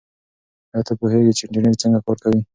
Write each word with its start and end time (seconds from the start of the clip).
آیا 0.73 0.81
ته 0.87 0.93
پوهېږې 0.99 1.33
چې 1.37 1.43
انټرنیټ 1.45 1.75
څنګه 1.83 1.99
کار 2.05 2.17
کوي؟ 2.23 2.41